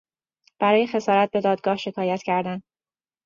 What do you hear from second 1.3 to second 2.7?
به دادگاه شکایت کردن